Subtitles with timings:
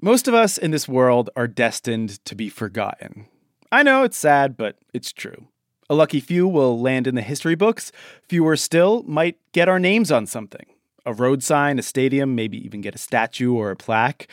[0.00, 3.26] Most of us in this world are destined to be forgotten.
[3.72, 5.48] I know it's sad, but it's true.
[5.90, 7.90] A lucky few will land in the history books,
[8.28, 10.66] fewer still might get our names on something
[11.04, 14.28] a road sign, a stadium, maybe even get a statue or a plaque.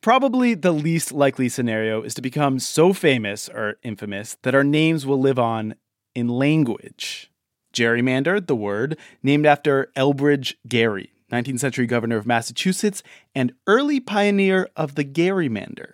[0.00, 5.06] Probably the least likely scenario is to become so famous or infamous that our names
[5.06, 5.74] will live on
[6.14, 7.32] in language.
[7.72, 13.02] Gerrymandered, the word, named after Elbridge Gerry, 19th century governor of Massachusetts
[13.34, 15.92] and early pioneer of the gerrymander.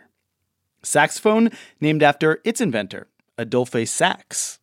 [0.83, 3.09] Saxophone, named after its inventor,
[3.39, 4.59] Adolphe Sax.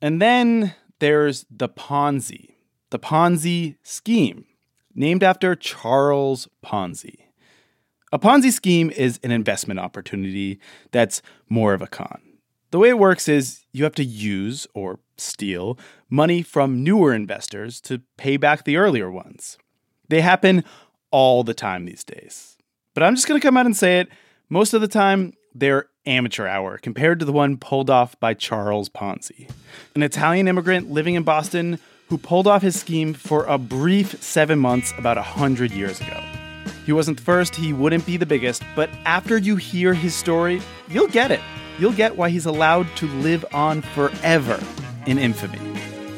[0.00, 2.54] And then there's the Ponzi,
[2.90, 4.46] the Ponzi scheme,
[4.94, 7.26] named after Charles Ponzi.
[8.12, 10.58] A Ponzi scheme is an investment opportunity
[10.92, 12.20] that's more of a con.
[12.70, 15.78] The way it works is you have to use or steal
[16.10, 19.58] money from newer investors to pay back the earlier ones.
[20.08, 20.64] They happen
[21.10, 22.56] all the time these days.
[22.94, 24.08] But I'm just going to come out and say it.
[24.48, 28.88] Most of the time, they're amateur hour compared to the one pulled off by Charles
[28.88, 29.50] Ponzi,
[29.94, 34.58] an Italian immigrant living in Boston who pulled off his scheme for a brief seven
[34.58, 36.22] months about a hundred years ago.
[36.84, 40.62] He wasn't the first, he wouldn't be the biggest, but after you hear his story,
[40.88, 41.40] you'll get it.
[41.80, 44.62] You'll get why he's allowed to live on forever
[45.06, 45.58] in infamy.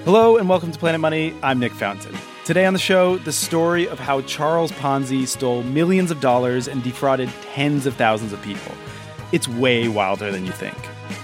[0.04, 1.34] Hello and welcome to Planet Money.
[1.42, 2.14] I'm Nick Fountain.
[2.48, 6.82] Today on the show, the story of how Charles Ponzi stole millions of dollars and
[6.82, 8.74] defrauded tens of thousands of people.
[9.32, 10.74] It's way wilder than you think.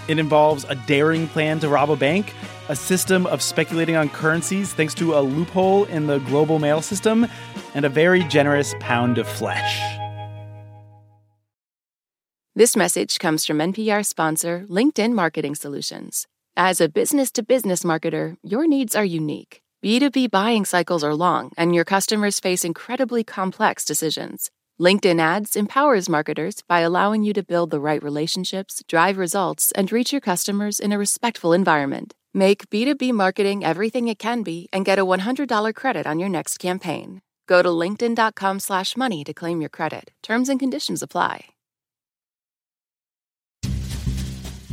[0.06, 2.34] It involves a daring plan to rob a bank,
[2.68, 7.26] a system of speculating on currencies thanks to a loophole in the global mail system,
[7.72, 9.80] and a very generous pound of flesh.
[12.54, 16.26] This message comes from NPR sponsor LinkedIn Marketing Solutions.
[16.54, 19.63] As a business to business marketer, your needs are unique.
[19.84, 24.50] B2B buying cycles are long, and your customers face incredibly complex decisions.
[24.80, 29.92] LinkedIn Ads empowers marketers by allowing you to build the right relationships, drive results, and
[29.92, 32.14] reach your customers in a respectful environment.
[32.32, 36.56] Make B2B marketing everything it can be and get a $100 credit on your next
[36.56, 37.20] campaign.
[37.46, 40.12] Go to linkedin.com slash money to claim your credit.
[40.22, 41.53] Terms and conditions apply.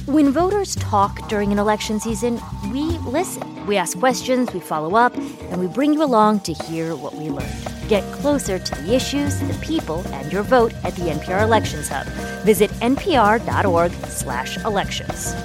[0.07, 2.41] When voters talk during an election season,
[2.71, 3.67] we listen.
[3.67, 7.29] We ask questions, we follow up, and we bring you along to hear what we
[7.29, 7.53] learned.
[7.87, 12.07] Get closer to the issues, the people, and your vote at the NPR Elections Hub.
[12.43, 15.35] Visit npr.org/elections.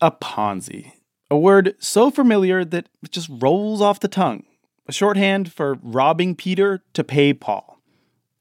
[0.00, 0.92] A Ponzi,
[1.30, 4.44] a word so familiar that it just rolls off the tongue.
[4.86, 7.73] A shorthand for robbing Peter to pay Paul.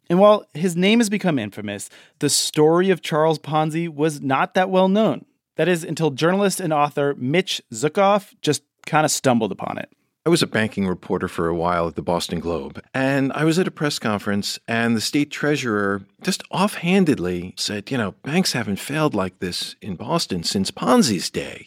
[0.10, 4.70] And while his name has become infamous, the story of Charles Ponzi was not that
[4.70, 5.26] well known.
[5.56, 9.90] That is, until journalist and author Mitch Zuckoff just kind of stumbled upon it.
[10.26, 13.60] I was a banking reporter for a while at the Boston Globe, and I was
[13.60, 18.78] at a press conference, and the state treasurer just offhandedly said, You know, banks haven't
[18.78, 21.66] failed like this in Boston since Ponzi's day.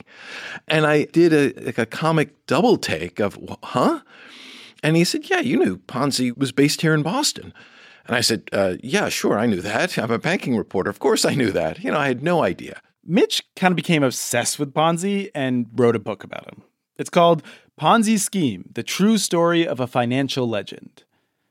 [0.66, 4.00] And I did a, like a comic double take of, Huh?
[4.82, 7.52] And he said, Yeah, you knew Ponzi was based here in Boston.
[8.06, 9.98] And I said, uh, Yeah, sure, I knew that.
[9.98, 10.90] I'm a banking reporter.
[10.90, 11.82] Of course I knew that.
[11.82, 12.80] You know, I had no idea.
[13.04, 16.62] Mitch kind of became obsessed with Ponzi and wrote a book about him.
[16.96, 17.42] It's called
[17.80, 21.04] Ponzi Scheme The True Story of a Financial Legend.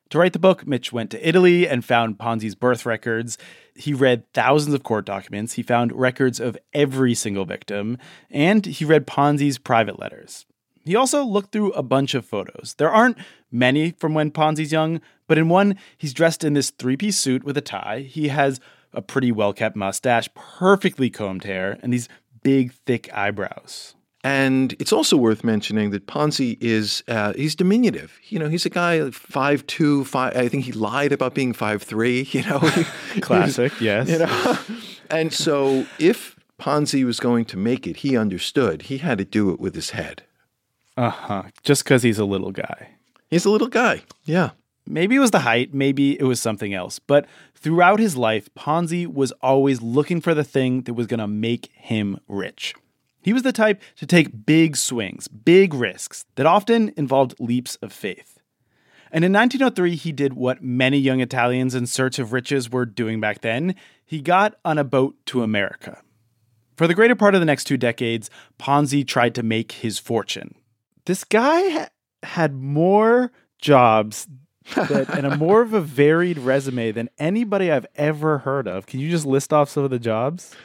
[0.10, 3.38] To write the book, Mitch went to Italy and found Ponzi's birth records.
[3.76, 5.54] He read thousands of court documents.
[5.54, 7.98] He found records of every single victim,
[8.30, 10.46] and he read Ponzi's private letters.
[10.86, 12.76] He also looked through a bunch of photos.
[12.78, 13.18] There aren't
[13.52, 17.44] many from when Ponzi's young, but in one, he's dressed in this three piece suit
[17.44, 18.02] with a tie.
[18.02, 18.60] He has
[18.94, 22.08] a pretty well kept mustache, perfectly combed hair, and these
[22.44, 23.96] big, thick eyebrows.
[24.24, 28.20] And it's also worth mentioning that Ponzi is uh, he's diminutive.
[28.30, 30.36] You know, he's a guy five two, five.
[30.36, 32.28] I think he lied about being five three.
[32.32, 32.60] You know,
[33.22, 33.74] classic.
[33.80, 34.10] yes.
[34.10, 34.58] You know,
[35.12, 39.52] and so if Ponzi was going to make it, he understood he had to do
[39.52, 40.24] it with his head.
[40.98, 41.44] Uh huh.
[41.64, 42.90] Just because he's a little guy.
[43.30, 44.04] He's a little guy.
[44.24, 44.52] Yeah.
[44.88, 47.00] Maybe it was the height, maybe it was something else.
[47.00, 47.26] But
[47.56, 51.72] throughout his life, Ponzi was always looking for the thing that was going to make
[51.74, 52.76] him rich.
[53.24, 57.92] He was the type to take big swings, big risks that often involved leaps of
[57.92, 58.38] faith.
[59.12, 63.20] And in 1903, he did what many young Italians in search of riches were doing
[63.20, 63.76] back then
[64.06, 66.02] he got on a boat to America.
[66.78, 70.56] For the greater part of the next two decades, Ponzi tried to make his fortune.
[71.06, 71.90] This guy ha-
[72.24, 74.28] had more jobs
[74.76, 78.86] that, and a more of a varied resume than anybody I've ever heard of.
[78.86, 80.56] Can you just list off some of the jobs?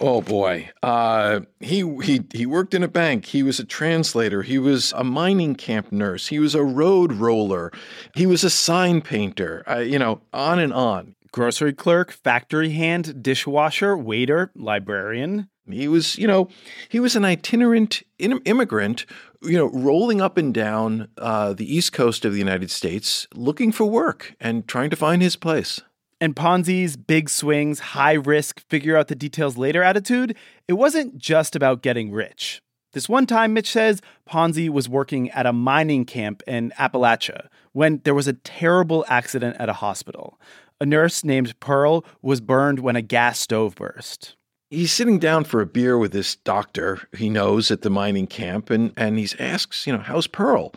[0.00, 3.24] Oh boy, uh, he he he worked in a bank.
[3.24, 4.42] He was a translator.
[4.42, 6.28] He was a mining camp nurse.
[6.28, 7.72] He was a road roller.
[8.14, 9.64] He was a sign painter.
[9.68, 11.16] Uh, you know, on and on.
[11.32, 15.48] Grocery clerk, factory hand, dishwasher, waiter, librarian.
[15.70, 16.48] He was, you know,
[16.88, 19.04] he was an itinerant immigrant,
[19.42, 23.72] you know, rolling up and down uh, the east coast of the United States, looking
[23.72, 25.80] for work and trying to find his place.
[26.20, 30.36] And Ponzi's big swings, high risk, figure out the details later attitude,
[30.66, 32.60] it wasn't just about getting rich.
[32.92, 38.00] This one time, Mitch says, Ponzi was working at a mining camp in Appalachia when
[38.04, 40.40] there was a terrible accident at a hospital.
[40.80, 44.36] A nurse named Pearl was burned when a gas stove burst.
[44.70, 48.68] He's sitting down for a beer with this doctor he knows at the mining camp,
[48.70, 50.72] and, and he asks, you know, how's Pearl?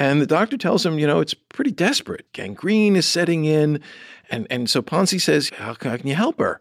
[0.00, 2.32] And the doctor tells him, you know, it's pretty desperate.
[2.32, 3.80] Gangrene is setting in.
[4.30, 6.58] And, and so Ponzi says, how, can you help her?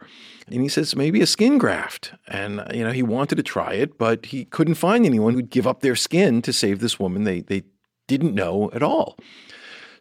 [0.48, 2.12] And he says, maybe a skin graft.
[2.28, 5.66] And, you know, he wanted to try it, but he couldn't find anyone who'd give
[5.66, 7.64] up their skin to save this woman they, they
[8.08, 9.18] didn't know at all.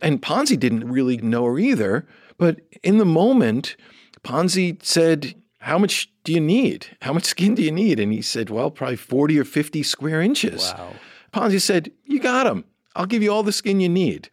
[0.03, 2.09] And Ponzi didn't really know her either.
[2.39, 3.77] But in the moment,
[4.25, 6.97] Ponzi said, how much do you need?
[7.03, 7.99] How much skin do you need?
[8.01, 10.73] And he said, well, probably 40 or 50 square inches.
[10.77, 10.93] Wow.
[11.33, 12.65] Ponzi said, you got him.
[12.95, 14.31] I'll give you all the skin you need.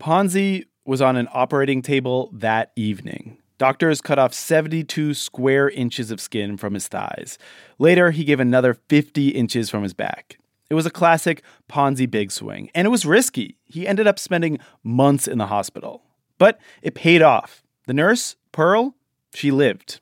[0.00, 3.38] Ponzi was on an operating table that evening.
[3.58, 7.38] Doctors cut off 72 square inches of skin from his thighs.
[7.78, 10.38] Later, he gave another 50 inches from his back.
[10.70, 13.56] It was a classic Ponzi big swing, and it was risky.
[13.64, 16.02] He ended up spending months in the hospital.
[16.38, 17.62] But it paid off.
[17.86, 18.94] The nurse, Pearl,
[19.34, 20.00] she lived.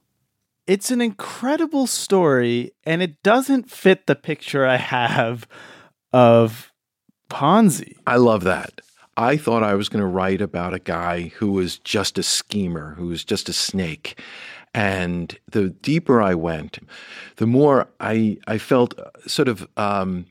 [0.67, 5.47] It's an incredible story, and it doesn't fit the picture I have
[6.13, 6.73] of
[7.31, 7.95] Ponzi.
[8.07, 8.81] I love that.
[9.17, 12.95] I thought I was going to write about a guy who was just a schemer,
[12.95, 14.21] who was just a snake.
[14.75, 16.81] And the deeper I went,
[17.37, 18.93] the more I, I felt
[19.27, 20.27] sort of um,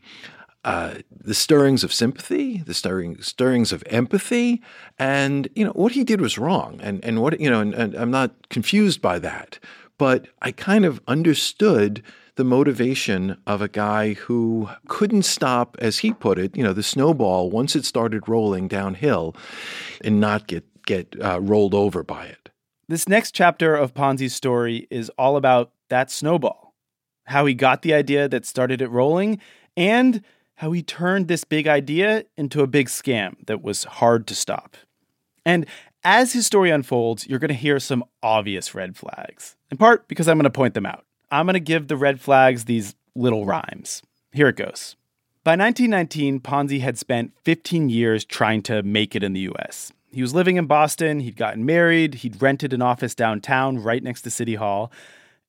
[0.66, 4.62] uh, the stirrings of sympathy, the stirring, stirrings of empathy,
[5.00, 7.96] and you know what he did was wrong, and and what you know, and, and
[7.96, 9.60] I'm not confused by that,
[9.98, 12.04] but I kind of understood
[12.36, 16.84] the motivation of a guy who couldn't stop, as he put it, you know, the
[16.84, 19.36] snowball once it started rolling downhill,
[20.04, 22.50] and not get get uh, rolled over by it.
[22.88, 26.76] This next chapter of Ponzi's story is all about that snowball,
[27.26, 29.40] how he got the idea that started it rolling,
[29.76, 30.22] and
[30.56, 34.78] how he turned this big idea into a big scam that was hard to stop.
[35.46, 35.66] And
[36.04, 40.30] as his story unfolds, you're going to hear some obvious red flags, in part because
[40.30, 41.04] I'm going to point them out.
[41.30, 44.02] I'm going to give the red flags these little rhymes.
[44.32, 44.96] Here it goes.
[45.44, 49.92] By 1919, Ponzi had spent 15 years trying to make it in the US.
[50.12, 54.22] He was living in Boston, he'd gotten married, he'd rented an office downtown right next
[54.22, 54.94] to City Hall.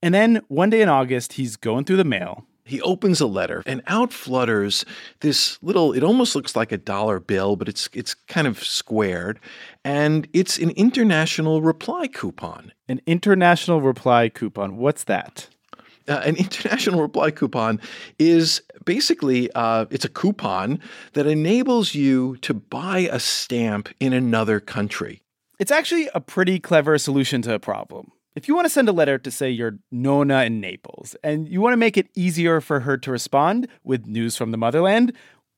[0.03, 3.63] And then one day in August, he's going through the mail he opens a letter
[3.67, 4.85] and out flutters
[5.21, 9.41] this little it almost looks like a dollar bill but it's it's kind of squared
[9.87, 12.73] and it's an international reply coupon.
[12.89, 14.79] An international reply coupon.
[14.79, 15.49] What's that?
[16.09, 17.81] Uh, an international reply coupon
[18.19, 20.81] is basically uh, it's a coupon
[21.13, 25.23] that enables you to buy a stamp in another country.
[25.61, 28.93] It's actually a pretty clever solution to a problem if you want to send a
[28.93, 32.81] letter to, say, your Nona in Naples, and you want to make it easier for
[32.81, 35.15] her to respond with news from the motherland,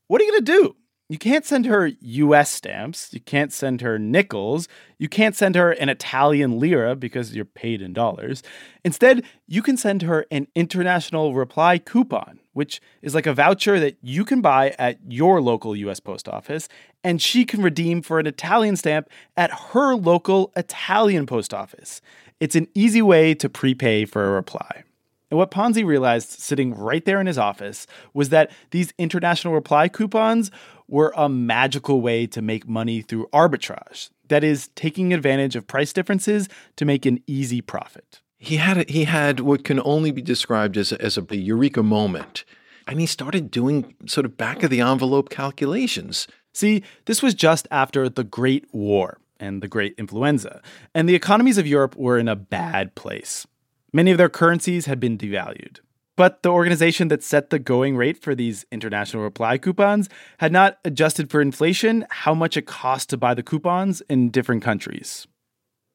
[0.07, 0.77] what are you going to do?
[1.11, 3.15] You can't send her US stamps.
[3.15, 4.69] You can't send her nickels.
[4.99, 8.43] You can't send her an Italian lira because you're paid in dollars.
[8.85, 13.97] Instead, you can send her an international reply coupon, which is like a voucher that
[14.03, 16.69] you can buy at your local US post office,
[17.03, 22.03] and she can redeem for an Italian stamp at her local Italian post office.
[22.41, 24.85] It's an easy way to prepay for a reply.
[25.31, 29.89] And what Ponzi realized sitting right there in his office was that these international reply
[29.89, 30.51] coupons
[30.87, 34.11] were a magical way to make money through arbitrage.
[34.29, 38.21] That is, taking advantage of price differences to make an easy profit.
[38.39, 42.45] He had he had what can only be described as a, as a eureka moment,
[42.87, 46.29] and he started doing sort of back of the envelope calculations.
[46.55, 50.63] See, this was just after the Great War and the Great Influenza,
[50.95, 53.47] and the economies of Europe were in a bad place.
[53.93, 55.81] Many of their currencies had been devalued.
[56.17, 60.79] But the organization that set the going rate for these international reply coupons had not
[60.85, 65.29] adjusted for inflation how much it cost to buy the coupons in different countries.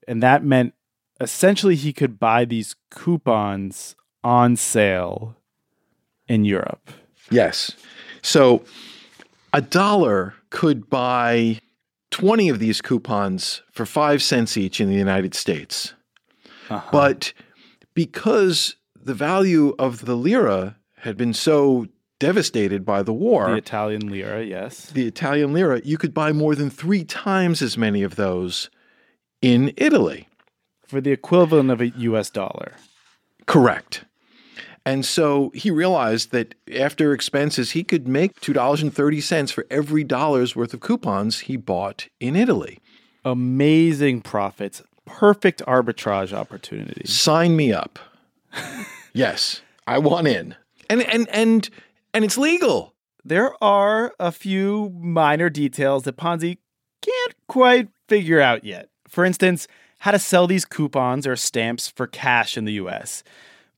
[0.08, 0.76] And that meant
[1.20, 5.36] essentially he could buy these coupons on sale
[6.30, 6.90] in Europe.
[7.30, 7.74] Yes.
[8.22, 8.64] So
[9.52, 11.60] a dollar could buy
[12.14, 15.96] 20 of these coupons for five cents each in the United States.
[16.70, 16.88] Uh-huh.
[16.92, 17.34] But
[17.96, 21.88] because the value of the lira had been so
[22.20, 23.50] devastated by the war.
[23.50, 24.92] The Italian lira, yes.
[24.92, 28.70] The Italian lira, you could buy more than three times as many of those
[29.42, 30.30] in Italy.
[30.86, 32.74] For the equivalent of a US dollar.
[33.48, 34.06] Correct.
[34.86, 40.74] And so he realized that after expenses, he could make $2.30 for every dollar's worth
[40.74, 42.80] of coupons he bought in Italy.
[43.24, 44.84] Amazing profits.
[45.06, 47.06] Perfect arbitrage opportunity.
[47.06, 47.98] Sign me up.
[49.14, 50.56] yes, I want in.
[50.90, 51.70] And and and
[52.14, 52.94] and it's legal.
[53.24, 56.58] There are a few minor details that Ponzi
[57.02, 58.90] can't quite figure out yet.
[59.08, 59.68] For instance,
[60.00, 63.24] how to sell these coupons or stamps for cash in the US.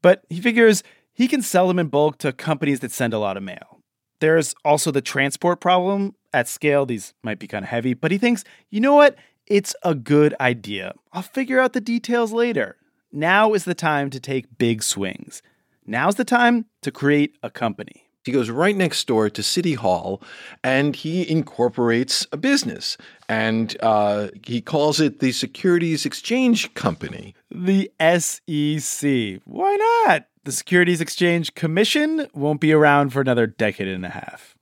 [0.05, 0.83] But he figures
[1.13, 3.79] he can sell them in bulk to companies that send a lot of mail.
[4.19, 6.13] There's also the transport problem.
[6.31, 9.15] At scale, these might be kind of heavy, but he thinks, you know what?
[9.47, 10.93] It's a good idea.
[11.11, 12.77] I'll figure out the details later.
[13.11, 15.41] Now is the time to take big swings.
[15.87, 18.05] Now's the time to create a company.
[18.25, 20.21] He goes right next door to City Hall
[20.63, 22.95] and he incorporates a business.
[23.27, 27.33] And uh, he calls it the Securities Exchange Company.
[27.49, 29.41] The SEC.
[29.45, 30.27] Why not?
[30.43, 34.55] The Securities Exchange Commission won't be around for another decade and a half.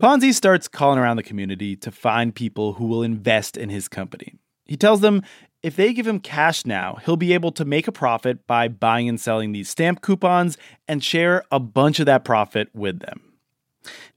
[0.00, 4.34] Ponzi starts calling around the community to find people who will invest in his company.
[4.64, 5.22] He tells them
[5.62, 9.08] if they give him cash now, he'll be able to make a profit by buying
[9.08, 10.58] and selling these stamp coupons
[10.88, 13.20] and share a bunch of that profit with them.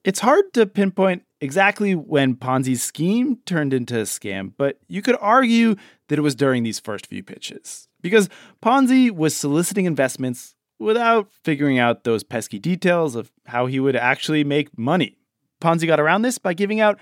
[0.03, 5.15] It's hard to pinpoint exactly when Ponzi's scheme turned into a scam, but you could
[5.21, 5.75] argue
[6.09, 7.87] that it was during these first few pitches.
[8.01, 8.29] Because
[8.61, 14.43] Ponzi was soliciting investments without figuring out those pesky details of how he would actually
[14.43, 15.17] make money.
[15.61, 16.99] Ponzi got around this by giving out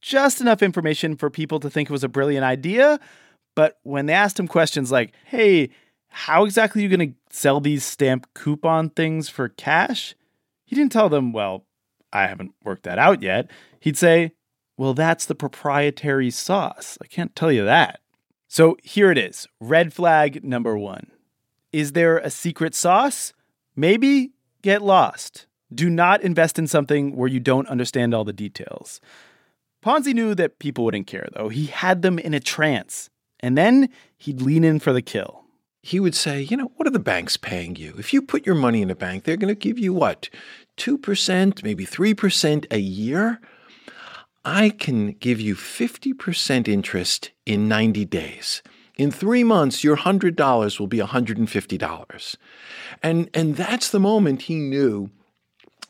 [0.00, 2.98] just enough information for people to think it was a brilliant idea,
[3.54, 5.70] but when they asked him questions like, hey,
[6.08, 10.14] how exactly are you going to sell these stamp coupon things for cash?
[10.64, 11.64] He didn't tell them, well,
[12.12, 13.50] I haven't worked that out yet.
[13.80, 14.32] He'd say,
[14.76, 16.98] well, that's the proprietary sauce.
[17.02, 18.00] I can't tell you that.
[18.48, 21.10] So here it is red flag number one.
[21.72, 23.32] Is there a secret sauce?
[23.74, 25.46] Maybe get lost.
[25.74, 29.00] Do not invest in something where you don't understand all the details.
[29.82, 31.48] Ponzi knew that people wouldn't care, though.
[31.48, 33.08] He had them in a trance
[33.40, 35.44] and then he'd lean in for the kill.
[35.82, 37.94] He would say, You know, what are the banks paying you?
[37.98, 40.30] If you put your money in a bank, they're going to give you what?
[40.76, 43.40] 2%, maybe 3% a year?
[44.44, 48.62] I can give you 50% interest in 90 days.
[48.96, 52.36] In three months, your $100 will be $150.
[53.02, 55.10] And, and that's the moment he knew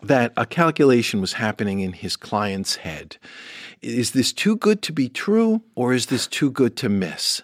[0.02, 3.16] that a calculation was happening in his client's head.
[3.80, 7.42] Is this too good to be true or is this too good to miss?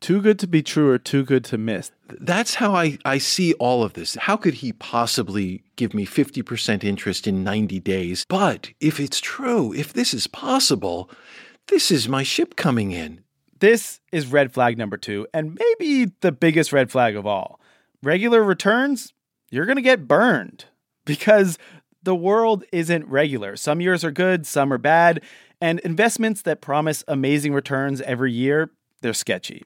[0.00, 1.90] Too good to be true or too good to miss?
[2.08, 4.14] That's how I, I see all of this.
[4.14, 8.24] How could he possibly give me 50% interest in 90 days?
[8.28, 11.10] But if it's true, if this is possible,
[11.66, 13.22] this is my ship coming in.
[13.60, 17.60] This is red flag number two, and maybe the biggest red flag of all.
[18.02, 19.12] Regular returns,
[19.50, 20.66] you're going to get burned
[21.04, 21.58] because
[22.02, 23.56] the world isn't regular.
[23.56, 25.22] Some years are good, some are bad,
[25.60, 29.64] and investments that promise amazing returns every year, they're sketchy.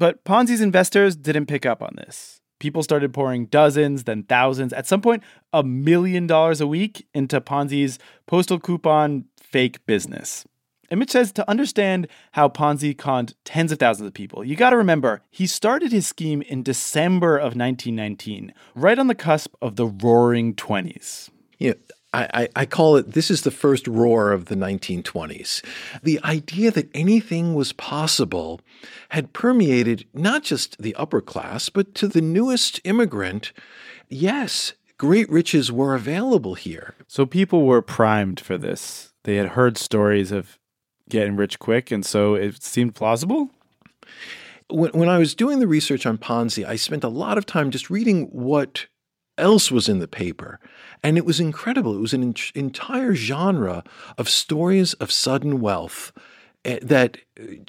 [0.00, 2.40] But Ponzi's investors didn't pick up on this.
[2.58, 7.38] People started pouring dozens, then thousands, at some point, a million dollars a week into
[7.38, 10.46] Ponzi's postal coupon fake business.
[10.90, 14.70] And Mitch says to understand how Ponzi conned tens of thousands of people, you got
[14.70, 19.76] to remember he started his scheme in December of 1919, right on the cusp of
[19.76, 21.28] the roaring 20s
[21.60, 21.74] you know,
[22.12, 25.64] I, I, call it this is the first roar of the 1920s.
[26.02, 28.60] The idea that anything was possible
[29.10, 33.52] had permeated not just the upper class, but to the newest immigrant.
[34.08, 36.94] Yes, great riches were available here.
[37.06, 39.12] So people were primed for this.
[39.22, 40.58] They had heard stories of
[41.08, 43.50] getting rich quick, and so it seemed plausible.
[44.68, 47.70] When, when I was doing the research on Ponzi, I spent a lot of time
[47.70, 48.86] just reading what
[49.40, 50.60] else was in the paper.
[51.02, 51.96] And it was incredible.
[51.96, 53.82] It was an entire genre
[54.18, 56.12] of stories of sudden wealth
[56.64, 57.16] eh, that,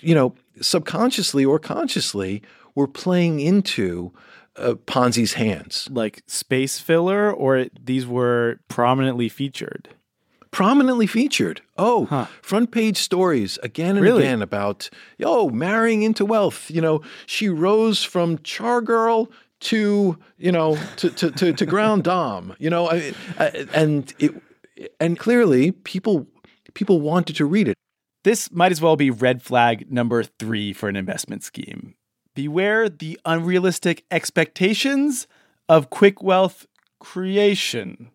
[0.01, 2.41] you know, subconsciously or consciously
[2.75, 4.11] were playing into
[4.57, 5.87] uh, Ponzi's hands.
[5.91, 9.89] Like space filler, or these were prominently featured?
[10.51, 11.61] prominently featured.
[11.77, 12.25] Oh, Huh.
[12.41, 14.23] front page stories again and Really?
[14.23, 14.89] again about
[15.23, 16.69] oh marrying into wealth.
[16.69, 19.31] You know, she rose from char girl
[19.61, 22.55] to you know to to to, to grande dame.
[22.59, 24.41] You know, I, I, and it
[24.99, 26.27] and clearly people
[26.73, 27.75] people wanted to read it.
[28.23, 31.95] This might as well be red flag number three for an investment scheme.
[32.35, 35.27] Beware the unrealistic expectations
[35.67, 36.65] of quick wealth
[36.99, 38.11] creation.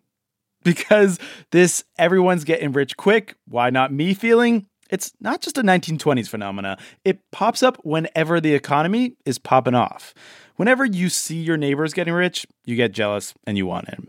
[0.63, 1.17] Because
[1.51, 4.65] this everyone's getting rich quick, why not me feeling?
[4.89, 6.77] It's not just a 1920s phenomena.
[7.03, 10.13] It pops up whenever the economy is popping off.
[10.55, 14.07] Whenever you see your neighbors getting rich, you get jealous and you want in.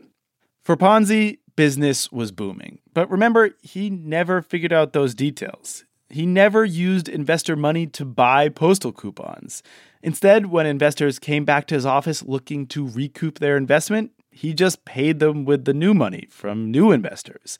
[0.62, 2.78] For Ponzi, business was booming.
[2.94, 5.85] But remember, he never figured out those details.
[6.11, 9.62] He never used investor money to buy postal coupons.
[10.02, 14.85] Instead, when investors came back to his office looking to recoup their investment, he just
[14.85, 17.58] paid them with the new money from new investors.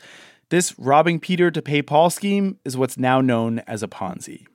[0.51, 4.47] This robbing Peter to pay Paul scheme is what's now known as a Ponzi.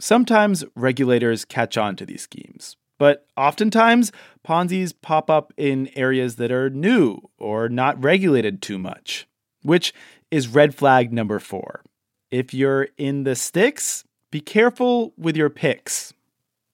[0.00, 4.12] Sometimes regulators catch on to these schemes, but oftentimes
[4.46, 9.26] Ponzi's pop up in areas that are new or not regulated too much,
[9.62, 9.92] which
[10.30, 11.82] is red flag number four.
[12.30, 16.12] If you're in the sticks, be careful with your picks.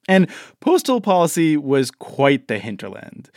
[0.09, 0.29] And
[0.61, 3.31] postal policy was quite the hinterland.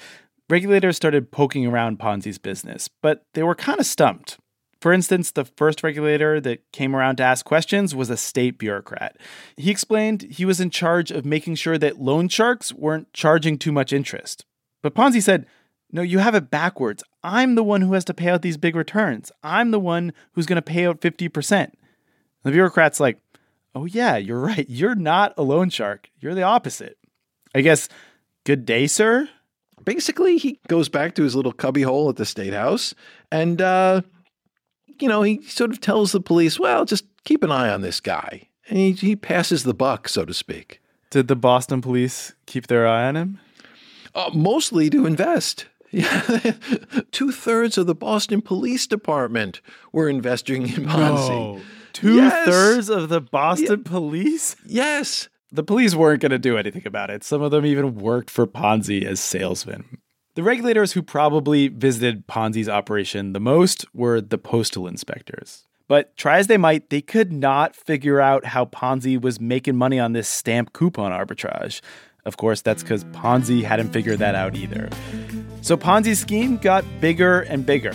[0.49, 4.37] Regulators started poking around Ponzi's business, but they were kind of stumped.
[4.83, 9.15] For instance, the first regulator that came around to ask questions was a state bureaucrat.
[9.55, 13.71] He explained he was in charge of making sure that loan sharks weren't charging too
[13.71, 14.43] much interest.
[14.81, 15.45] But Ponzi said,
[15.93, 17.01] No, you have it backwards.
[17.23, 19.31] I'm the one who has to pay out these big returns.
[19.41, 21.71] I'm the one who's going to pay out 50%.
[22.43, 23.19] The bureaucrat's like,
[23.73, 24.65] Oh, yeah, you're right.
[24.67, 26.09] You're not a loan shark.
[26.19, 26.97] You're the opposite.
[27.55, 27.87] I guess,
[28.43, 29.29] good day, sir?
[29.85, 32.93] Basically, he goes back to his little cubbyhole at the state house
[33.31, 34.01] and uh
[35.01, 37.99] you know, he sort of tells the police, well, just keep an eye on this
[37.99, 38.49] guy.
[38.69, 40.81] And he, he passes the buck, so to speak.
[41.09, 43.39] Did the Boston police keep their eye on him?
[44.15, 45.65] Uh, mostly to invest.
[45.95, 46.53] Yeah.
[47.11, 51.61] Two thirds of the Boston Police Department were investing in Ponzi.
[51.93, 52.47] Two Yes.
[52.47, 54.55] thirds of the Boston police?
[54.65, 55.29] Yes.
[55.51, 57.23] The police weren't going to do anything about it.
[57.23, 59.99] Some of them even worked for Ponzi as salesmen.
[60.35, 65.65] The regulators who probably visited Ponzi's operation the most were the postal inspectors.
[65.87, 69.99] But try as they might, they could not figure out how Ponzi was making money
[69.99, 71.81] on this stamp coupon arbitrage.
[72.25, 74.89] Of course, that's because Ponzi hadn't figured that out either.
[75.61, 77.93] So Ponzi's scheme got bigger and bigger.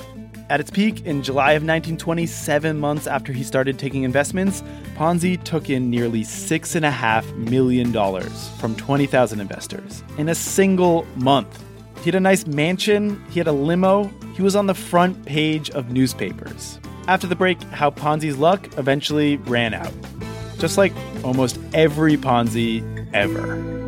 [0.48, 4.62] At its peak in July of 1920, seven months after he started taking investments,
[4.94, 7.92] Ponzi took in nearly $6.5 million
[8.60, 11.64] from 20,000 investors in a single month.
[11.98, 15.68] He had a nice mansion, he had a limo, he was on the front page
[15.70, 16.78] of newspapers.
[17.08, 19.92] After the break, how Ponzi's luck eventually ran out.
[20.58, 20.92] Just like
[21.24, 22.82] almost every Ponzi
[23.12, 23.87] ever.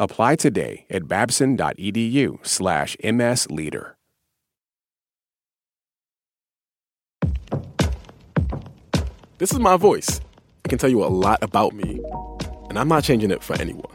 [0.00, 3.92] Apply today at babson.edu slash msleader.
[9.36, 10.22] This is my voice.
[10.64, 12.00] It can tell you a lot about me,
[12.70, 13.94] and I'm not changing it for anyone.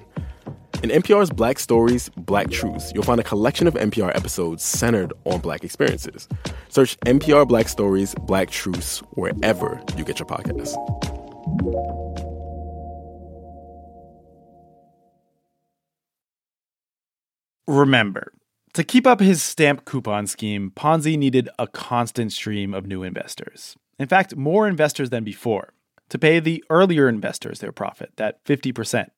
[0.84, 5.40] In NPR's Black Stories, Black Truths, you'll find a collection of NPR episodes centered on
[5.40, 6.28] Black experiences.
[6.70, 12.05] Search NPR Black Stories, Black Truths wherever you get your podcasts.
[17.68, 18.32] Remember,
[18.74, 23.76] to keep up his stamp coupon scheme, Ponzi needed a constant stream of new investors.
[23.98, 25.74] In fact, more investors than before
[26.10, 29.10] to pay the earlier investors their profit, that 50%.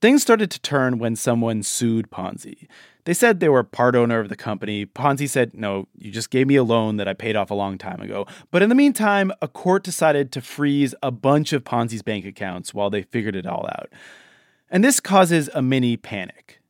[0.00, 2.68] Things started to turn when someone sued Ponzi.
[3.04, 4.86] They said they were part owner of the company.
[4.86, 7.78] Ponzi said, No, you just gave me a loan that I paid off a long
[7.78, 8.26] time ago.
[8.50, 12.74] But in the meantime, a court decided to freeze a bunch of Ponzi's bank accounts
[12.74, 13.90] while they figured it all out.
[14.70, 16.60] And this causes a mini panic.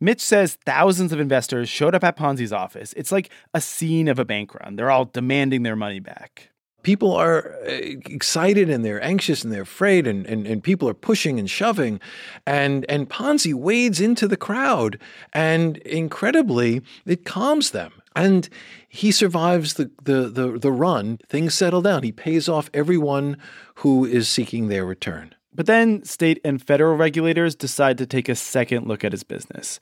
[0.00, 2.94] Mitch says thousands of investors showed up at Ponzi's office.
[2.94, 4.76] It's like a scene of a bank run.
[4.76, 6.50] They're all demanding their money back.
[6.82, 10.94] People are uh, excited and they're anxious and they're afraid, and, and, and people are
[10.94, 12.00] pushing and shoving.
[12.46, 14.98] And, and Ponzi wades into the crowd,
[15.34, 17.92] and incredibly, it calms them.
[18.16, 18.48] And
[18.88, 21.18] he survives the, the, the, the run.
[21.28, 22.02] Things settle down.
[22.02, 23.36] He pays off everyone
[23.76, 25.34] who is seeking their return.
[25.54, 29.80] But then state and federal regulators decide to take a second look at his business.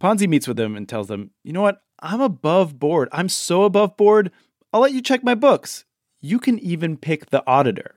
[0.00, 1.82] Ponzi meets with them and tells them, you know what?
[2.00, 3.08] I'm above board.
[3.12, 4.32] I'm so above board,
[4.72, 5.84] I'll let you check my books.
[6.20, 7.96] You can even pick the auditor.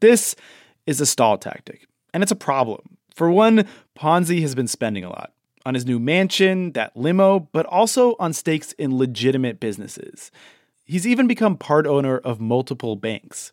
[0.00, 0.36] This
[0.86, 2.98] is a stall tactic, and it's a problem.
[3.14, 3.66] For one,
[3.98, 5.32] Ponzi has been spending a lot
[5.64, 10.30] on his new mansion, that limo, but also on stakes in legitimate businesses.
[10.84, 13.52] He's even become part owner of multiple banks.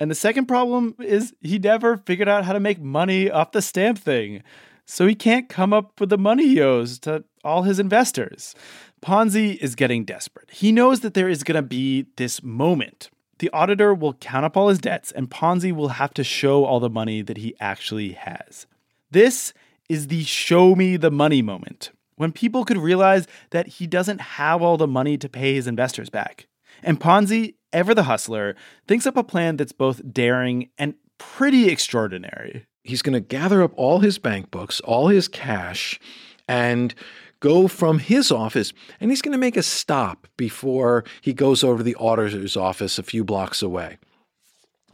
[0.00, 3.62] And the second problem is he never figured out how to make money off the
[3.62, 4.42] stamp thing.
[4.86, 8.54] So he can't come up with the money he owes to all his investors.
[9.02, 10.50] Ponzi is getting desperate.
[10.50, 13.10] He knows that there is going to be this moment.
[13.38, 16.80] The auditor will count up all his debts, and Ponzi will have to show all
[16.80, 18.66] the money that he actually has.
[19.10, 19.52] This
[19.88, 24.60] is the show me the money moment, when people could realize that he doesn't have
[24.60, 26.46] all the money to pay his investors back.
[26.82, 32.66] And Ponzi, ever the hustler, thinks up a plan that's both daring and pretty extraordinary.
[32.84, 36.00] He's going to gather up all his bank books, all his cash,
[36.48, 36.94] and
[37.40, 41.78] go from his office and he's going to make a stop before he goes over
[41.78, 43.98] to the auditor's office a few blocks away.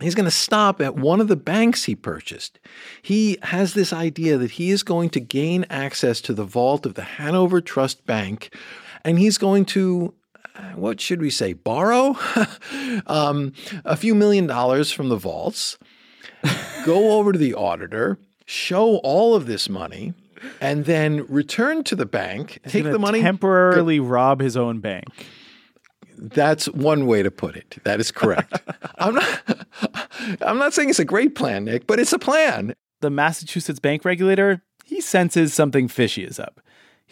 [0.01, 2.59] He's going to stop at one of the banks he purchased.
[3.01, 6.95] He has this idea that he is going to gain access to the vault of
[6.95, 8.55] the Hanover Trust Bank
[9.05, 10.15] and he's going to
[10.75, 12.17] what should we say, borrow
[13.07, 13.53] um,
[13.85, 15.79] a few million dollars from the vaults,
[16.85, 20.15] go over to the auditor, show all of this money,
[20.61, 25.05] and then return to the bank, He's take the money, temporarily rob his own bank.
[26.17, 27.79] That's one way to put it.
[27.85, 28.61] That is correct.
[28.99, 29.67] I'm not
[30.41, 32.75] I'm not saying it's a great plan, Nick, but it's a plan.
[33.01, 36.61] The Massachusetts bank regulator, he senses something fishy is up.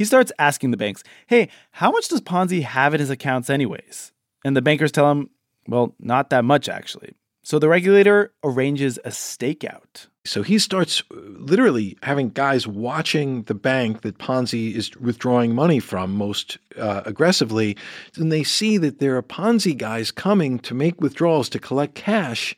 [0.02, 4.10] He starts asking the banks, "Hey, how much does Ponzi have in his accounts anyways?"
[4.44, 5.30] And the bankers tell him,
[5.68, 7.12] "Well, not that much actually."
[7.44, 10.08] So the regulator arranges a stakeout.
[10.24, 15.78] So he starts uh, literally having guys watching the bank that Ponzi is withdrawing money
[15.78, 17.76] from most uh, aggressively.
[18.16, 22.56] And they see that there are Ponzi guys coming to make withdrawals to collect cash.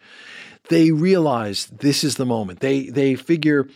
[0.70, 2.60] They realize this is the moment.
[2.60, 3.68] They, they figure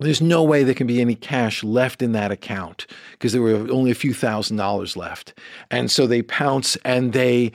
[0.00, 3.70] there's no way there can be any cash left in that account because there were
[3.70, 5.34] only a few thousand dollars left.
[5.70, 7.52] And so they pounce and they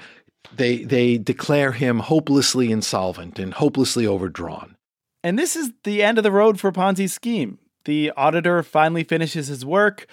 [0.55, 4.75] they they declare him hopelessly insolvent and hopelessly overdrawn.
[5.23, 7.59] And this is the end of the road for Ponzi's scheme.
[7.85, 10.05] The auditor finally finishes his work.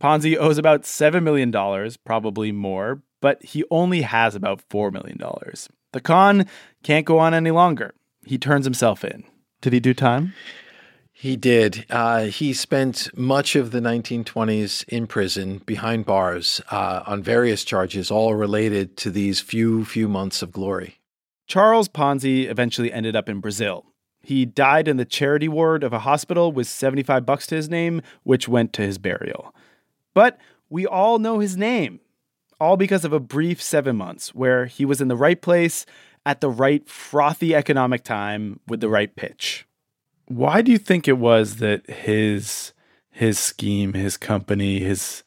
[0.00, 1.52] Ponzi owes about $7 million,
[2.04, 5.18] probably more, but he only has about $4 million.
[5.92, 6.46] The con
[6.82, 7.94] can't go on any longer.
[8.24, 9.24] He turns himself in.
[9.60, 10.34] Did he do time?
[11.22, 11.86] He did.
[11.88, 18.10] Uh, he spent much of the 1920s in prison behind bars uh, on various charges,
[18.10, 20.98] all related to these few, few months of glory.
[21.46, 23.86] Charles Ponzi eventually ended up in Brazil.
[24.20, 28.02] He died in the charity ward of a hospital with 75 bucks to his name,
[28.24, 29.54] which went to his burial.
[30.14, 32.00] But we all know his name,
[32.60, 35.86] all because of a brief seven months where he was in the right place
[36.26, 39.68] at the right frothy economic time with the right pitch.
[40.36, 42.72] Why do you think it was that his
[43.10, 45.22] his scheme, his company, his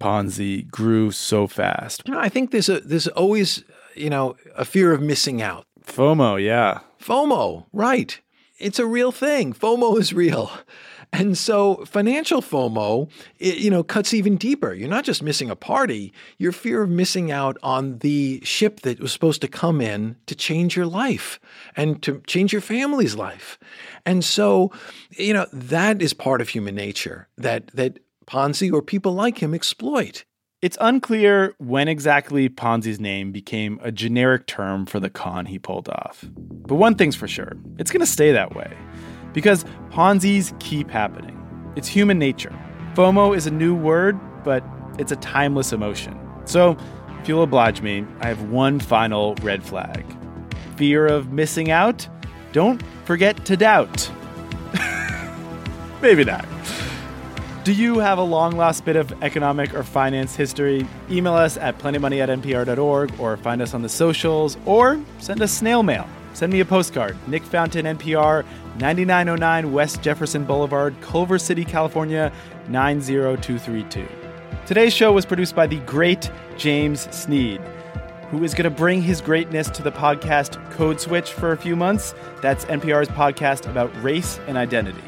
[0.00, 2.02] Ponzi grew so fast?
[2.06, 5.66] You know, I think there's a there's always you know a fear of missing out.
[5.84, 6.80] FOMO, yeah.
[7.02, 8.20] FOMO, right?
[8.58, 9.52] It's a real thing.
[9.52, 10.50] FOMO is real.
[11.12, 14.74] And so financial FOMO, it, you know, cuts even deeper.
[14.74, 19.00] You're not just missing a party, your fear of missing out on the ship that
[19.00, 21.40] was supposed to come in to change your life
[21.76, 23.58] and to change your family's life.
[24.04, 24.70] And so,
[25.10, 29.54] you know, that is part of human nature that that Ponzi or people like him
[29.54, 30.24] exploit.
[30.60, 35.88] It's unclear when exactly Ponzi's name became a generic term for the con he pulled
[35.88, 36.24] off.
[36.36, 38.76] But one thing's for sure it's going to stay that way.
[39.38, 41.38] Because Ponzi's keep happening.
[41.76, 42.52] It's human nature.
[42.94, 44.64] FOMO is a new word, but
[44.98, 46.18] it's a timeless emotion.
[46.44, 46.76] So,
[47.20, 50.04] if you'll oblige me, I have one final red flag.
[50.74, 52.08] Fear of missing out?
[52.50, 54.10] Don't forget to doubt.
[56.02, 56.44] Maybe not.
[57.62, 60.84] Do you have a long lost bit of economic or finance history?
[61.12, 65.52] Email us at planetmoney at npr.org or find us on the socials or send us
[65.52, 66.08] snail mail.
[66.38, 67.16] Send me a postcard.
[67.26, 68.44] Nick Fountain, NPR,
[68.78, 72.32] 9909 West Jefferson Boulevard, Culver City, California,
[72.68, 74.06] 90232.
[74.64, 77.60] Today's show was produced by the great James Sneed.
[78.30, 81.74] who is going to bring his greatness to the podcast Code Switch for a few
[81.74, 82.14] months.
[82.40, 85.02] That's NPR's podcast about race and identity.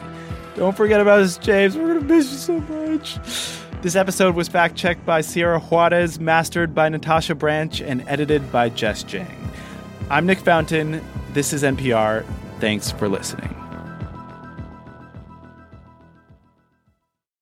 [0.57, 1.77] Don't forget about us, James.
[1.77, 3.21] We're going to miss you so much.
[3.83, 8.69] This episode was fact checked by Sierra Juarez, mastered by Natasha Branch, and edited by
[8.69, 9.31] Jess Jiang.
[10.11, 11.01] I'm Nick Fountain.
[11.33, 12.25] This is NPR.
[12.59, 13.55] Thanks for listening.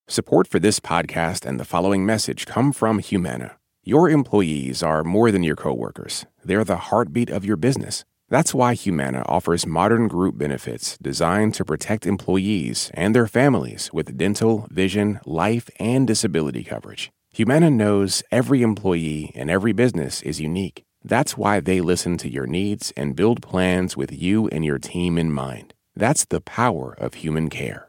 [0.07, 3.57] Support for this podcast and the following message come from Humana.
[3.85, 6.27] Your employees are more than your coworkers.
[6.45, 8.05] They're the heartbeat of your business.
[8.29, 14.19] That's why Humana offers modern group benefits designed to protect employees and their families with
[14.19, 17.11] dental, vision, life, and disability coverage.
[17.31, 20.85] Humana knows every employee and every business is unique.
[21.03, 25.19] That's why they listen to your needs and build plans with you and your team
[25.19, 25.75] in mind.
[25.95, 27.89] That's the power of human care.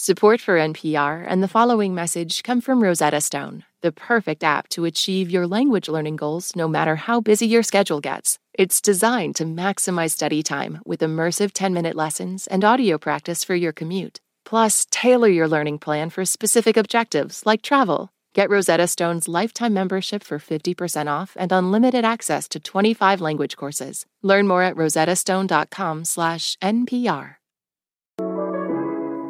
[0.00, 4.84] Support for NPR and the following message come from Rosetta Stone, the perfect app to
[4.84, 8.38] achieve your language learning goals no matter how busy your schedule gets.
[8.54, 13.56] It's designed to maximize study time with immersive 10 minute lessons and audio practice for
[13.56, 14.20] your commute.
[14.44, 18.10] Plus, tailor your learning plan for specific objectives like travel.
[18.34, 24.06] Get Rosetta Stone's lifetime membership for 50% off and unlimited access to 25 language courses.
[24.22, 27.34] Learn more at rosettastone.com/npr.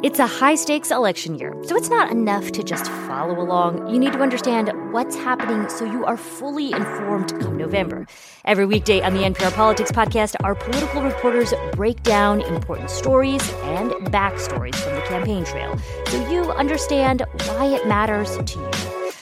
[0.01, 3.89] It's a high stakes election year, so it's not enough to just follow along.
[3.89, 8.07] You need to understand what's happening so you are fully informed come November.
[8.45, 13.91] Every weekday on the NPR Politics Podcast, our political reporters break down important stories and
[14.09, 18.88] backstories from the campaign trail so you understand why it matters to you.